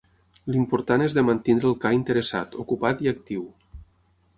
L'important 0.53 1.03
és 1.09 1.17
de 1.19 1.25
mantenir 1.29 1.69
el 1.73 1.77
ca 1.85 1.95
interessat, 2.01 2.59
ocupat 2.67 3.05
i 3.09 3.17
actiu. 3.17 3.51